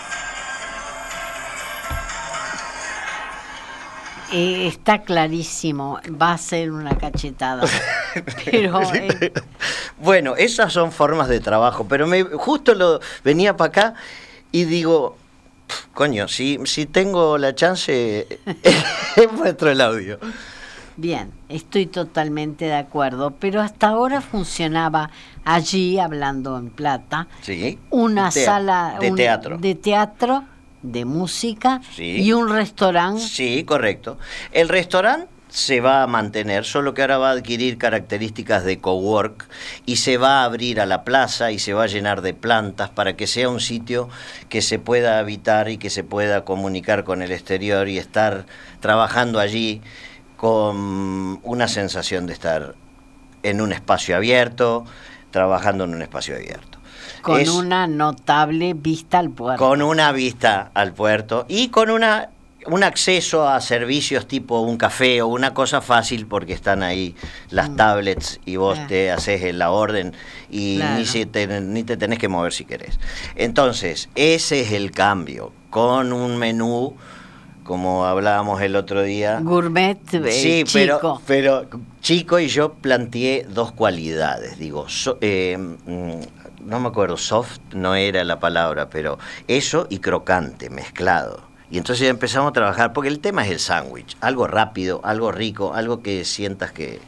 Eh, 4.32 4.66
está 4.66 5.02
clarísimo, 5.02 6.00
va 6.20 6.32
a 6.32 6.38
ser 6.38 6.72
una 6.72 6.98
cachetada. 6.98 7.66
pero, 8.44 8.80
eh, 8.92 9.32
Bueno, 9.98 10.34
esas 10.36 10.72
son 10.72 10.90
formas 10.90 11.28
de 11.28 11.40
trabajo, 11.40 11.86
pero 11.88 12.06
me, 12.06 12.22
justo 12.24 12.74
lo 12.74 13.00
venía 13.22 13.56
para 13.56 13.68
acá 13.68 13.94
y 14.50 14.64
digo, 14.64 15.16
coño, 15.94 16.26
si, 16.28 16.58
si 16.64 16.86
tengo 16.86 17.38
la 17.38 17.54
chance, 17.54 18.26
muestro 19.32 19.70
el 19.70 19.80
audio. 19.80 20.18
Bien, 20.96 21.30
estoy 21.48 21.86
totalmente 21.86 22.64
de 22.64 22.74
acuerdo, 22.74 23.32
pero 23.38 23.60
hasta 23.60 23.88
ahora 23.88 24.22
funcionaba 24.22 25.10
allí, 25.44 25.98
hablando 25.98 26.56
en 26.58 26.70
plata, 26.70 27.28
sí, 27.42 27.78
una 27.90 28.30
sala 28.30 28.96
de 28.98 29.12
teatro. 29.12 29.58
De 29.58 29.74
teatro 29.74 30.44
de 30.92 31.04
música 31.04 31.80
y 31.98 32.32
un 32.32 32.48
restaurante. 32.48 33.20
Sí, 33.20 33.64
correcto. 33.64 34.18
El 34.52 34.68
restaurante 34.68 35.36
se 35.48 35.80
va 35.80 36.02
a 36.02 36.06
mantener, 36.06 36.64
solo 36.64 36.92
que 36.92 37.02
ahora 37.02 37.18
va 37.18 37.30
a 37.30 37.32
adquirir 37.32 37.78
características 37.78 38.64
de 38.64 38.78
cowork 38.78 39.48
y 39.86 39.96
se 39.96 40.18
va 40.18 40.42
a 40.42 40.44
abrir 40.44 40.80
a 40.80 40.86
la 40.86 41.02
plaza 41.02 41.50
y 41.50 41.58
se 41.58 41.72
va 41.72 41.84
a 41.84 41.86
llenar 41.86 42.20
de 42.20 42.34
plantas 42.34 42.90
para 42.90 43.16
que 43.16 43.26
sea 43.26 43.48
un 43.48 43.60
sitio 43.60 44.08
que 44.48 44.60
se 44.60 44.78
pueda 44.78 45.18
habitar 45.18 45.68
y 45.68 45.78
que 45.78 45.88
se 45.88 46.04
pueda 46.04 46.44
comunicar 46.44 47.04
con 47.04 47.22
el 47.22 47.32
exterior 47.32 47.88
y 47.88 47.96
estar 47.96 48.44
trabajando 48.80 49.38
allí 49.38 49.80
con 50.36 51.40
una 51.42 51.68
sensación 51.68 52.26
de 52.26 52.34
estar 52.34 52.74
en 53.42 53.60
un 53.60 53.72
espacio 53.72 54.16
abierto, 54.16 54.84
trabajando 55.30 55.84
en 55.84 55.94
un 55.94 56.02
espacio 56.02 56.34
abierto. 56.34 56.75
Con 57.22 57.48
una 57.48 57.86
notable 57.86 58.74
vista 58.74 59.18
al 59.18 59.30
puerto. 59.30 59.64
Con 59.64 59.82
una 59.82 60.12
vista 60.12 60.70
al 60.74 60.92
puerto 60.92 61.46
y 61.48 61.68
con 61.68 61.90
una 61.90 62.30
un 62.66 62.82
acceso 62.82 63.48
a 63.48 63.60
servicios 63.60 64.26
tipo 64.26 64.60
un 64.60 64.76
café 64.76 65.22
o 65.22 65.28
una 65.28 65.54
cosa 65.54 65.80
fácil 65.80 66.26
porque 66.26 66.52
están 66.52 66.82
ahí 66.82 67.14
las 67.50 67.70
mm. 67.70 67.76
tablets 67.76 68.40
y 68.44 68.56
vos 68.56 68.78
te 68.88 69.10
haces 69.10 69.54
la 69.54 69.70
orden 69.70 70.14
y 70.50 70.80
ni, 70.96 71.26
te, 71.26 71.60
ni 71.60 71.84
te 71.84 71.96
tenés 71.96 72.18
que 72.18 72.28
mover 72.28 72.52
si 72.52 72.64
querés. 72.64 72.98
Entonces, 73.36 74.08
ese 74.14 74.60
es 74.60 74.72
el 74.72 74.90
cambio, 74.90 75.52
con 75.70 76.12
un 76.12 76.36
menú 76.36 76.96
como 77.62 78.06
hablábamos 78.06 78.62
el 78.62 78.76
otro 78.76 79.02
día. 79.02 79.40
Gourmet, 79.42 79.98
eh, 80.14 80.30
sí, 80.30 80.64
chico. 80.64 81.20
Pero, 81.26 81.66
pero 81.66 81.80
chico 82.00 82.38
y 82.38 82.46
yo 82.46 82.74
planteé 82.74 83.44
dos 83.48 83.72
cualidades, 83.72 84.56
digo, 84.58 84.86
eh, 85.20 85.58
mm, 85.58 86.35
no 86.66 86.80
me 86.80 86.88
acuerdo, 86.88 87.16
soft 87.16 87.58
no 87.72 87.94
era 87.94 88.24
la 88.24 88.40
palabra, 88.40 88.90
pero 88.90 89.18
eso 89.48 89.86
y 89.88 90.00
crocante 90.00 90.68
mezclado. 90.68 91.42
Y 91.70 91.78
entonces 91.78 92.08
empezamos 92.08 92.50
a 92.50 92.52
trabajar, 92.52 92.92
porque 92.92 93.08
el 93.08 93.20
tema 93.20 93.44
es 93.44 93.50
el 93.50 93.58
sándwich, 93.58 94.16
algo 94.20 94.46
rápido, 94.46 95.00
algo 95.04 95.32
rico, 95.32 95.74
algo 95.74 96.02
que 96.02 96.24
sientas 96.24 96.72
que... 96.72 97.00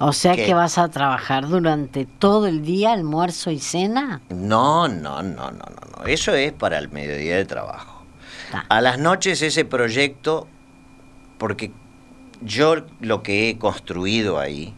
O 0.00 0.12
sea 0.12 0.36
que, 0.36 0.54
vas 0.54 0.78
a 0.78 0.88
trabajar 0.88 1.48
durante 1.48 2.06
todo 2.06 2.46
el 2.46 2.62
día, 2.62 2.92
almuerzo 2.92 3.50
y 3.50 3.58
cena. 3.58 4.20
No, 4.28 4.86
no, 4.86 5.22
no, 5.22 5.50
no, 5.50 5.50
no, 5.50 5.96
no. 5.96 6.04
Eso 6.06 6.34
es 6.34 6.52
para 6.52 6.78
el 6.78 6.88
mediodía 6.90 7.36
de 7.36 7.44
trabajo. 7.44 8.04
A 8.68 8.80
las 8.80 8.98
noches 8.98 9.42
ese 9.42 9.64
proyecto, 9.64 10.46
porque 11.36 11.72
yo 12.40 12.76
lo 13.00 13.24
que 13.24 13.50
he 13.50 13.58
construido 13.58 14.38
ahí, 14.38 14.72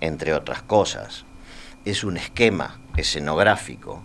entre 0.00 0.32
otras 0.34 0.62
cosas, 0.62 1.24
es 1.84 2.04
un 2.04 2.16
esquema 2.16 2.78
escenográfico 2.96 4.02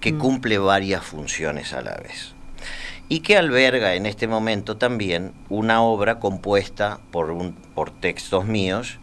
que 0.00 0.12
mm. 0.12 0.18
cumple 0.18 0.58
varias 0.58 1.04
funciones 1.04 1.72
a 1.72 1.82
la 1.82 1.96
vez 1.96 2.34
y 3.08 3.20
que 3.20 3.36
alberga 3.36 3.94
en 3.94 4.06
este 4.06 4.28
momento 4.28 4.76
también 4.76 5.32
una 5.48 5.82
obra 5.82 6.20
compuesta 6.20 7.00
por, 7.10 7.30
un, 7.30 7.52
por 7.52 7.90
textos 7.90 8.46
míos 8.46 8.98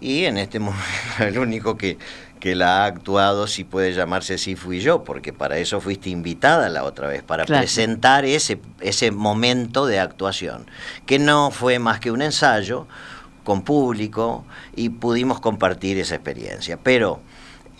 y 0.00 0.24
en 0.24 0.38
este 0.38 0.58
momento 0.60 0.84
el 1.20 1.38
único 1.38 1.76
que, 1.76 1.98
que 2.40 2.56
la 2.56 2.82
ha 2.82 2.86
actuado, 2.86 3.46
si 3.46 3.62
puede 3.62 3.92
llamarse 3.92 4.34
así, 4.34 4.56
fui 4.56 4.80
yo, 4.80 5.04
porque 5.04 5.32
para 5.32 5.58
eso 5.58 5.80
fuiste 5.80 6.10
invitada 6.10 6.68
la 6.68 6.82
otra 6.82 7.06
vez, 7.06 7.22
para 7.22 7.44
presentar 7.44 8.24
ese, 8.24 8.60
ese 8.80 9.12
momento 9.12 9.86
de 9.86 10.00
actuación, 10.00 10.68
que 11.06 11.20
no 11.20 11.52
fue 11.52 11.78
más 11.78 12.00
que 12.00 12.10
un 12.10 12.20
ensayo 12.20 12.88
con 13.44 13.62
público 13.62 14.44
y 14.74 14.88
pudimos 14.88 15.40
compartir 15.40 15.98
esa 15.98 16.16
experiencia. 16.16 16.76
Pero 16.82 17.20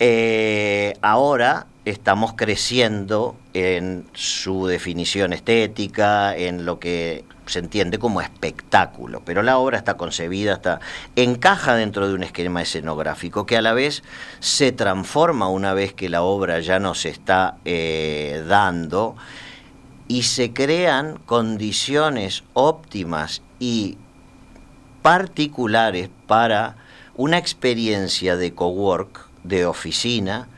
eh, 0.05 0.95
ahora 1.01 1.69
estamos 1.85 2.33
creciendo 2.33 3.37
en 3.55 4.05
su 4.15 4.67
definición 4.67 5.33
estética, 5.33 6.37
en 6.37 6.67
lo 6.67 6.81
que 6.81 7.25
se 7.47 7.61
entiende 7.61 8.01
como 8.01 8.21
espectáculo, 8.21 9.23
pero 9.25 9.45
la 9.45 9.59
obra 9.59 9.79
está 9.79 9.97
concebida, 9.97 10.55
está, 10.55 10.81
encaja 11.15 11.77
dentro 11.77 12.09
de 12.09 12.15
un 12.15 12.25
esquema 12.25 12.63
escenográfico 12.63 13.47
que 13.47 13.57
a 13.57 13.63
la 13.63 13.75
vez 13.75 14.03
se 14.41 14.73
transforma 14.73 15.49
una 15.49 15.73
vez 15.73 15.95
que 15.95 16.09
la 16.09 16.23
obra 16.23 16.59
ya 16.59 16.81
nos 16.81 17.07
está 17.07 17.59
eh, 17.65 18.43
dando 18.49 19.15
y 20.09 20.25
se 20.25 20.53
crean 20.53 21.21
condiciones 21.27 22.43
óptimas 22.55 23.41
y 23.61 23.99
particulares 25.03 26.11
para 26.27 26.75
una 27.15 27.39
experiencia 27.39 28.35
de 28.35 28.53
cowork 28.53 29.32
de 29.45 29.67
oficina 29.67 30.49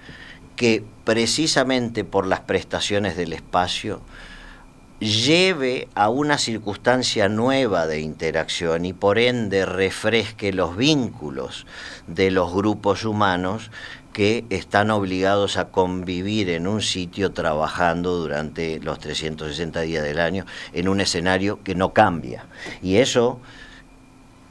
que 0.57 0.85
precisamente 1.05 2.05
por 2.05 2.26
las 2.26 2.41
prestaciones 2.41 3.17
del 3.17 3.33
espacio 3.33 4.00
lleve 5.00 5.88
a 5.95 6.09
una 6.09 6.38
circunstancia 6.38 7.29
nueva 7.29 7.87
de 7.87 8.00
interacción 8.00 8.85
y 8.85 8.93
por 8.93 9.19
ende 9.19 9.67
refresque 9.67 10.53
los 10.53 10.76
vínculos 10.76 11.67
de 12.07 12.31
los 12.31 12.55
grupos 12.55 13.05
humanos 13.05 13.71
que 14.12 14.45
están 14.49 14.93
obligados 14.93 15.57
a 15.57 15.71
convivir 15.71 16.49
en 16.49 16.69
un 16.69 16.81
sitio 16.81 17.33
trabajando 17.33 18.17
durante 18.17 18.79
los 18.79 19.00
360 19.00 19.81
días 19.81 20.05
del 20.05 20.21
año 20.21 20.47
en 20.73 20.88
un 20.88 21.00
escenario 21.00 21.62
que 21.64 21.75
no 21.75 21.93
cambia. 21.93 22.47
Y 22.81 22.99
eso, 22.99 23.41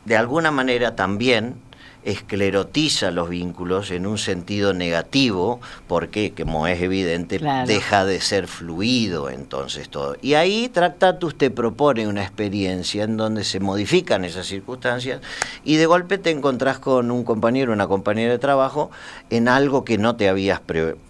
de 0.03 0.17
alguna 0.17 0.51
manera, 0.51 0.97
también 0.97 1.55
esclerotiza 2.05 3.11
los 3.11 3.29
vínculos 3.29 3.91
en 3.91 4.05
un 4.05 4.17
sentido 4.17 4.73
negativo, 4.73 5.61
porque, 5.87 6.33
como 6.35 6.67
es 6.67 6.81
evidente, 6.81 7.39
deja 7.65 8.05
de 8.05 8.21
ser 8.21 8.47
fluido 8.47 9.29
entonces 9.29 9.89
todo. 9.89 10.15
Y 10.21 10.33
ahí 10.33 10.69
Tractatus 10.69 11.37
te 11.37 11.49
propone 11.49 12.07
una 12.07 12.23
experiencia 12.23 13.03
en 13.03 13.17
donde 13.17 13.43
se 13.43 13.59
modifican 13.59 14.25
esas 14.25 14.47
circunstancias 14.47 15.21
y 15.63 15.75
de 15.75 15.85
golpe 15.85 16.17
te 16.17 16.31
encontrás 16.31 16.79
con 16.79 17.11
un 17.11 17.23
compañero, 17.23 17.73
una 17.73 17.87
compañera 17.87 18.31
de 18.31 18.39
trabajo 18.39 18.91
en 19.29 19.47
algo 19.47 19.85
que 19.85 19.97
no 19.97 20.15
te 20.15 20.29
habías 20.29 20.61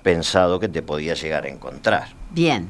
pensado 0.04 0.60
que 0.60 0.68
te 0.68 0.82
podía 0.82 1.14
llegar 1.16 1.46
a 1.46 1.50
encontrar. 1.50 2.08
Bien. 2.32 2.70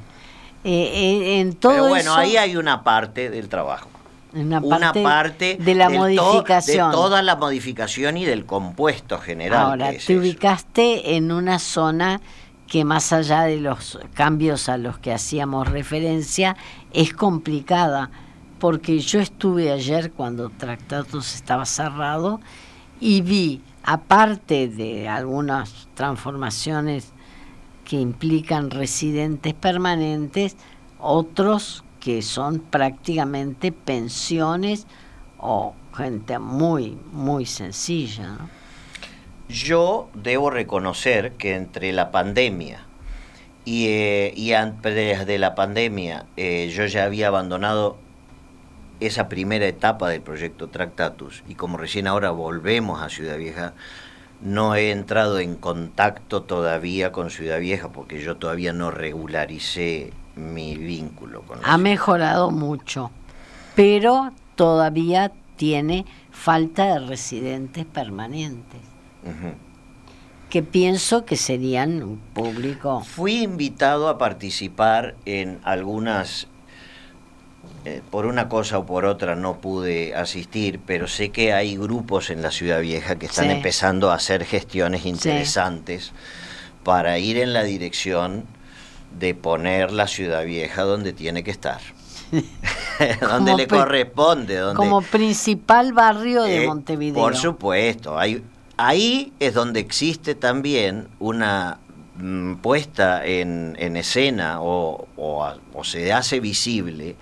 Eh, 0.63 0.69
eh, 0.93 1.39
en 1.41 1.55
todo 1.55 1.73
Pero 1.73 1.87
bueno, 1.89 2.15
ahí 2.15 2.37
hay 2.37 2.55
una 2.55 2.85
parte 2.85 3.29
del 3.29 3.49
trabajo 3.49 3.89
una 4.33 4.93
parte, 4.93 5.57
de 5.59 5.75
la 5.75 5.89
modificación. 5.89 6.89
de 6.89 6.95
toda 6.95 7.21
la 7.21 7.35
modificación 7.35 8.17
y 8.17 8.25
del 8.25 8.45
compuesto 8.45 9.19
general. 9.19 9.61
Ahora, 9.61 9.91
te 9.93 10.17
ubicaste 10.17 11.15
en 11.15 11.31
una 11.31 11.59
zona 11.59 12.21
que 12.67 12.85
más 12.85 13.13
allá 13.13 13.43
de 13.43 13.59
los 13.59 13.99
cambios 14.15 14.67
a 14.69 14.77
los 14.77 14.97
que 14.97 15.13
hacíamos 15.13 15.69
referencia, 15.69 16.55
es 16.91 17.13
complicada, 17.13 18.09
porque 18.57 18.99
yo 18.99 19.19
estuve 19.19 19.71
ayer 19.71 20.11
cuando 20.11 20.49
Tractatus 20.49 21.35
estaba 21.35 21.65
cerrado 21.65 22.39
y 22.99 23.21
vi, 23.21 23.61
aparte 23.83 24.67
de 24.67 25.07
algunas 25.07 25.87
transformaciones 25.93 27.13
que 27.85 27.97
implican 27.97 28.71
residentes 28.71 29.53
permanentes, 29.53 30.55
otros 30.99 31.82
que 32.03 32.21
son 32.21 32.59
prácticamente 32.59 33.71
pensiones 33.71 34.87
o 35.37 35.73
gente 35.95 36.37
muy, 36.37 36.97
muy 37.13 37.45
sencilla. 37.45 38.39
Yo 39.47 40.09
debo 40.13 40.49
reconocer 40.49 41.31
que 41.33 41.55
entre 41.55 41.93
la 41.93 42.11
pandemia 42.11 42.85
y, 43.63 43.87
eh, 43.87 44.53
antes 44.53 45.25
de 45.25 45.37
la 45.37 45.55
pandemia 45.55 46.25
eh, 46.35 46.73
yo 46.75 46.85
ya 46.87 47.05
había 47.05 47.29
abandonado 47.29 47.95
esa 48.99 49.29
primera 49.29 49.65
etapa 49.65 50.09
del 50.09 50.21
proyecto 50.21 50.67
Tractatus 50.67 51.41
y 51.47 51.55
como 51.55 51.77
recién 51.77 52.07
ahora 52.07 52.31
volvemos 52.31 53.01
a 53.01 53.07
Ciudad 53.07 53.37
Vieja, 53.37 53.75
no 54.41 54.75
he 54.75 54.91
entrado 54.91 55.39
en 55.39 55.55
contacto 55.55 56.43
todavía 56.43 57.13
con 57.13 57.29
Ciudad 57.29 57.61
Vieja 57.61 57.93
porque 57.93 58.21
yo 58.21 58.35
todavía 58.35 58.73
no 58.73 58.91
regularicé 58.91 60.11
mi 60.35 60.75
vínculo 60.75 61.41
con 61.43 61.59
Ha 61.63 61.77
mejorado 61.77 62.51
mucho, 62.51 63.11
pero 63.75 64.31
todavía 64.55 65.31
tiene 65.55 66.05
falta 66.31 66.93
de 66.93 66.99
residentes 67.07 67.85
permanentes. 67.85 68.81
Que 70.49 70.61
pienso 70.61 71.25
que 71.25 71.35
serían 71.35 72.03
un 72.03 72.17
público. 72.17 73.03
Fui 73.03 73.41
invitado 73.41 74.07
a 74.09 74.17
participar 74.17 75.15
en 75.25 75.59
algunas 75.63 76.47
eh, 77.85 78.01
por 78.11 78.25
una 78.25 78.47
cosa 78.47 78.77
o 78.77 78.85
por 78.85 79.05
otra 79.05 79.35
no 79.35 79.59
pude 79.59 80.15
asistir, 80.15 80.79
pero 80.85 81.07
sé 81.07 81.29
que 81.29 81.53
hay 81.53 81.75
grupos 81.75 82.29
en 82.29 82.41
la 82.41 82.51
Ciudad 82.51 82.79
Vieja 82.81 83.17
que 83.17 83.25
están 83.25 83.49
empezando 83.49 84.11
a 84.11 84.15
hacer 84.15 84.45
gestiones 84.45 85.05
interesantes 85.05 86.13
para 86.83 87.17
ir 87.19 87.37
en 87.37 87.51
la 87.51 87.63
dirección 87.63 88.45
de 89.19 89.35
poner 89.35 89.91
la 89.91 90.07
ciudad 90.07 90.45
vieja 90.45 90.83
donde 90.83 91.13
tiene 91.13 91.43
que 91.43 91.51
estar. 91.51 91.79
donde 93.21 93.55
le 93.55 93.67
corresponde. 93.67 94.57
Donde, 94.57 94.75
como 94.75 95.01
principal 95.01 95.93
barrio 95.93 96.43
de 96.43 96.63
eh, 96.63 96.67
Montevideo. 96.67 97.21
Por 97.21 97.35
supuesto. 97.35 98.17
Hay, 98.17 98.43
ahí 98.77 99.33
es 99.39 99.53
donde 99.53 99.79
existe 99.79 100.35
también 100.35 101.07
una 101.19 101.79
mm, 102.17 102.55
puesta 102.55 103.25
en, 103.25 103.75
escena 103.97 104.57
o, 104.61 105.07
se 105.83 106.13
hace 106.13 106.39
visible 106.39 107.15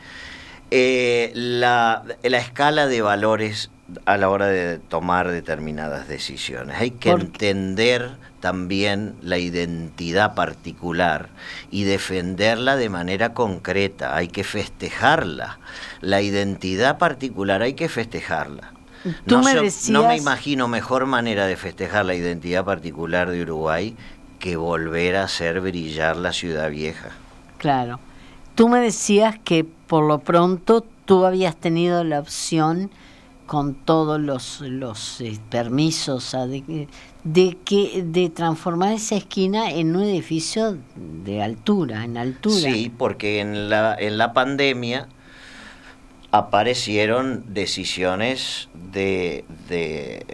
eh, 0.69 1.31
la, 1.33 2.03
la 2.21 2.37
escala 2.37 2.87
de 2.87 3.01
valores 3.01 3.71
a 4.05 4.17
la 4.17 4.29
hora 4.29 4.47
de 4.47 4.79
tomar 4.79 5.29
determinadas 5.29 6.07
decisiones. 6.07 6.77
Hay 6.79 6.91
que 6.91 7.09
entender 7.09 8.11
también 8.41 9.15
la 9.21 9.37
identidad 9.37 10.35
particular 10.35 11.29
y 11.69 11.83
defenderla 11.83 12.75
de 12.75 12.89
manera 12.89 13.33
concreta, 13.33 14.15
hay 14.15 14.27
que 14.27 14.43
festejarla. 14.43 15.59
La 16.01 16.21
identidad 16.21 16.97
particular 16.97 17.61
hay 17.61 17.73
que 17.73 17.87
festejarla. 17.87 18.73
No, 19.25 19.41
no 19.89 20.07
me 20.07 20.17
imagino 20.17 20.67
mejor 20.67 21.05
manera 21.05 21.47
de 21.47 21.55
festejar 21.55 22.05
la 22.05 22.13
identidad 22.13 22.65
particular 22.65 23.31
de 23.31 23.41
Uruguay 23.41 23.95
que 24.39 24.57
volver 24.57 25.15
a 25.15 25.23
hacer 25.23 25.61
brillar 25.61 26.17
la 26.17 26.33
ciudad 26.33 26.69
vieja. 26.69 27.09
Claro. 27.57 27.99
Tú 28.55 28.67
me 28.67 28.79
decías 28.79 29.39
que 29.43 29.63
por 29.63 30.03
lo 30.03 30.19
pronto 30.19 30.85
tú 31.05 31.25
habías 31.25 31.55
tenido 31.55 32.03
la 32.03 32.19
opción 32.19 32.91
con 33.45 33.75
todos 33.75 34.19
los, 34.19 34.61
los 34.61 35.19
eh, 35.19 35.37
permisos 35.49 36.33
de, 37.23 37.41
de, 37.41 37.57
que 37.63 38.03
de 38.05 38.29
transformar 38.29 38.93
esa 38.93 39.15
esquina 39.15 39.71
en 39.71 39.95
un 39.95 40.03
edificio 40.03 40.77
de 40.95 41.41
altura, 41.41 42.03
en 42.03 42.17
altura. 42.17 42.55
Sí, 42.55 42.91
porque 42.95 43.39
en 43.39 43.69
la, 43.69 43.95
en 43.97 44.17
la 44.17 44.33
pandemia 44.33 45.07
aparecieron 46.31 47.53
decisiones 47.53 48.69
de, 48.91 49.45
de, 49.67 50.25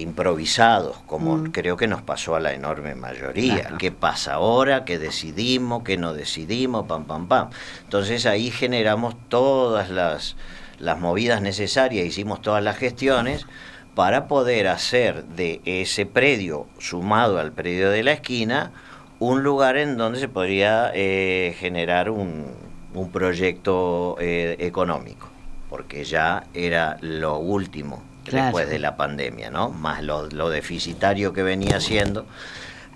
improvisados, 0.00 0.98
como 1.06 1.36
mm. 1.36 1.52
creo 1.52 1.78
que 1.78 1.86
nos 1.86 2.02
pasó 2.02 2.34
a 2.36 2.40
la 2.40 2.52
enorme 2.52 2.94
mayoría. 2.94 3.76
¿Qué 3.78 3.90
pasa 3.90 4.34
ahora? 4.34 4.84
¿Qué 4.84 4.98
decidimos? 4.98 5.84
¿Qué 5.84 5.96
no 5.96 6.12
decidimos? 6.12 6.86
Pam, 6.86 7.04
pam, 7.04 7.28
pam. 7.28 7.48
Entonces 7.84 8.26
ahí 8.26 8.50
generamos 8.50 9.14
todas 9.28 9.88
las 9.88 10.36
las 10.80 10.98
movidas 10.98 11.42
necesarias, 11.42 12.06
hicimos 12.06 12.40
todas 12.42 12.64
las 12.64 12.76
gestiones 12.76 13.46
para 13.94 14.28
poder 14.28 14.68
hacer 14.68 15.24
de 15.24 15.60
ese 15.64 16.06
predio, 16.06 16.66
sumado 16.78 17.38
al 17.38 17.52
predio 17.52 17.90
de 17.90 18.02
la 18.02 18.12
esquina, 18.12 18.72
un 19.18 19.42
lugar 19.42 19.76
en 19.76 19.96
donde 19.96 20.18
se 20.20 20.28
podría 20.28 20.90
eh, 20.94 21.54
generar 21.58 22.10
un, 22.10 22.46
un 22.94 23.10
proyecto 23.10 24.16
eh, 24.20 24.56
económico, 24.60 25.28
porque 25.68 26.04
ya 26.04 26.44
era 26.54 26.96
lo 27.00 27.38
último 27.38 28.02
después 28.24 28.68
de 28.68 28.78
la 28.78 28.96
pandemia, 28.96 29.50
¿no? 29.50 29.70
Más 29.70 30.02
lo, 30.02 30.26
lo 30.26 30.48
deficitario 30.50 31.32
que 31.32 31.42
venía 31.42 31.80
siendo. 31.80 32.26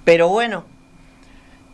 Pero 0.04 0.28
bueno, 0.28 0.64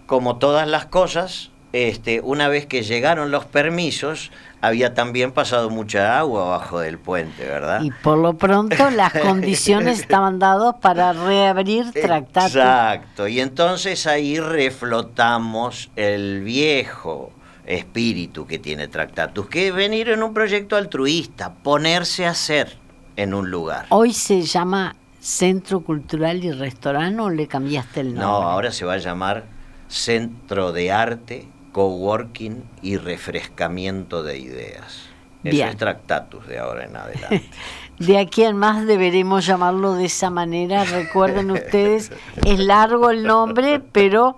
como 0.06 0.38
todas 0.38 0.66
las 0.66 0.86
cosas, 0.86 1.50
este, 1.72 2.20
una 2.20 2.48
vez 2.48 2.66
que 2.66 2.82
llegaron 2.82 3.30
los 3.30 3.44
permisos, 3.44 4.32
había 4.60 4.94
también 4.94 5.32
pasado 5.32 5.70
mucha 5.70 6.18
agua 6.18 6.42
abajo 6.42 6.80
del 6.80 6.98
puente, 6.98 7.44
¿verdad? 7.44 7.82
Y 7.82 7.90
por 7.90 8.18
lo 8.18 8.34
pronto 8.34 8.90
las 8.90 9.12
condiciones 9.22 10.00
estaban 10.00 10.38
dadas 10.38 10.76
para 10.80 11.12
reabrir 11.12 11.92
tractatus. 11.92 12.56
Exacto, 12.56 13.28
y 13.28 13.40
entonces 13.40 14.06
ahí 14.06 14.38
reflotamos 14.38 15.90
el 15.96 16.42
viejo 16.42 17.32
espíritu 17.66 18.46
que 18.46 18.58
tiene 18.58 18.88
Tractatus, 18.88 19.46
que 19.46 19.68
es 19.68 19.74
venir 19.74 20.08
en 20.08 20.22
un 20.22 20.34
proyecto 20.34 20.76
altruista, 20.76 21.54
ponerse 21.54 22.26
a 22.26 22.30
hacer 22.30 22.76
en 23.16 23.32
un 23.34 23.50
lugar. 23.50 23.86
Hoy 23.90 24.12
se 24.12 24.42
llama 24.42 24.96
Centro 25.20 25.80
Cultural 25.80 26.42
y 26.42 26.50
Restaurante 26.50 27.20
o 27.20 27.30
le 27.30 27.46
cambiaste 27.46 28.00
el 28.00 28.14
nombre? 28.14 28.24
No, 28.24 28.42
ahora 28.42 28.72
se 28.72 28.84
va 28.84 28.94
a 28.94 28.98
llamar 28.98 29.44
Centro 29.88 30.72
de 30.72 30.90
Arte 30.90 31.48
coworking 31.72 32.64
y 32.82 32.96
refrescamiento 32.96 34.22
de 34.22 34.38
ideas. 34.38 35.10
Eso 35.44 35.64
es 35.64 35.76
Tractatus 35.76 36.46
de 36.46 36.58
ahora 36.58 36.84
en 36.84 36.96
adelante. 36.96 37.42
De 37.98 38.16
aquí 38.16 38.44
en 38.44 38.56
más 38.56 38.86
deberemos 38.86 39.44
llamarlo 39.44 39.92
de 39.92 40.06
esa 40.06 40.30
manera. 40.30 40.84
Recuerden 40.84 41.50
ustedes, 41.50 42.10
es 42.46 42.58
largo 42.58 43.10
el 43.10 43.24
nombre, 43.24 43.78
pero 43.92 44.36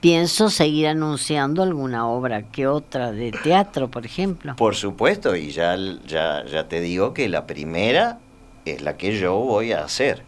pienso 0.00 0.50
seguir 0.50 0.88
anunciando 0.88 1.62
alguna 1.62 2.06
obra 2.06 2.42
que 2.42 2.66
otra 2.66 3.10
de 3.10 3.32
teatro, 3.32 3.90
por 3.90 4.04
ejemplo. 4.04 4.54
Por 4.56 4.74
supuesto, 4.74 5.34
y 5.34 5.50
ya, 5.50 5.74
ya, 6.06 6.44
ya 6.44 6.68
te 6.68 6.82
digo 6.82 7.14
que 7.14 7.26
la 7.30 7.46
primera 7.46 8.18
es 8.66 8.82
la 8.82 8.98
que 8.98 9.18
yo 9.18 9.36
voy 9.36 9.72
a 9.72 9.84
hacer. 9.84 10.22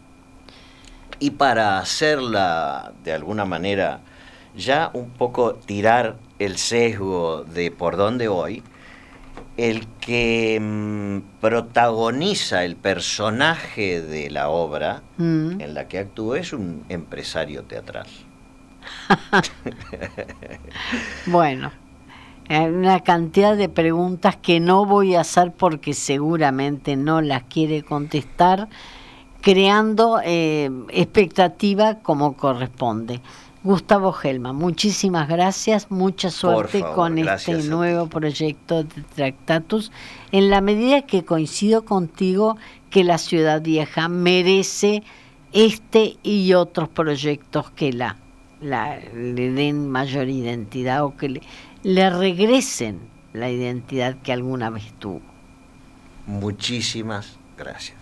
Y 1.19 1.33
para 1.33 1.79
hacerla 1.79 2.93
de 3.05 3.13
alguna 3.13 3.45
manera 3.45 4.01
ya 4.57 4.91
un 4.95 5.11
poco 5.11 5.55
tirar 5.55 6.17
el 6.39 6.57
sesgo 6.57 7.45
de 7.45 7.71
por 7.71 7.97
dónde 7.97 8.29
voy, 8.29 8.63
el 9.57 9.87
que 10.01 10.59
mm, 10.61 11.41
protagoniza 11.41 12.65
el 12.65 12.77
personaje 12.77 14.01
de 14.03 14.31
la 14.31 14.49
obra 14.49 15.03
Mm. 15.17 15.61
en 15.61 15.75
la 15.75 15.87
que 15.87 15.99
actúa 16.01 16.39
es 16.41 16.53
un 16.53 16.85
empresario 16.89 17.63
teatral. 17.63 18.07
Bueno, 21.27 21.73
hay 22.49 22.67
una 22.67 23.01
cantidad 23.01 23.57
de 23.57 23.69
preguntas 23.69 24.37
que 24.37 24.61
no 24.61 24.85
voy 24.85 25.15
a 25.15 25.21
hacer 25.21 25.53
porque 25.53 25.95
seguramente 25.95 26.97
no 26.97 27.21
las 27.23 27.45
quiere 27.45 27.83
contestar, 27.83 28.69
creando 29.41 30.21
eh, 30.25 30.71
expectativa 30.91 31.97
como 32.01 32.37
corresponde. 32.37 33.21
Gustavo 33.65 34.13
Gelma, 34.13 34.53
muchísimas 34.53 35.27
gracias, 35.27 35.91
mucha 35.91 36.31
suerte 36.31 36.81
favor, 36.81 36.95
con 36.95 37.19
este 37.19 37.63
nuevo 37.63 38.07
proyecto 38.09 38.85
de 38.85 39.03
Tractatus, 39.15 39.91
en 40.33 40.51
la 40.51 40.61
medida 40.61 41.03
que 41.03 41.25
coincido 41.25 41.85
contigo 41.87 42.59
que 42.91 43.05
la 43.05 43.17
Ciudad 43.17 43.63
Vieja 43.63 44.09
merece 44.09 45.03
este 45.55 46.19
y 46.23 46.53
otros 46.53 46.91
proyectos 46.91 47.71
que 47.71 47.95
la, 47.95 48.19
la- 48.61 48.99
le 49.15 49.51
den 49.53 49.89
mayor 49.89 50.29
identidad 50.29 51.03
o 51.05 51.17
que 51.17 51.29
le, 51.31 51.41
le 51.83 52.11
regresen 52.11 52.99
la 53.33 53.51
identidad 53.51 54.17
que 54.23 54.33
alguna 54.33 54.69
vez 54.69 54.93
tuvo. 54.99 55.23
Muchísimas 56.27 57.39
gracias. 57.57 57.97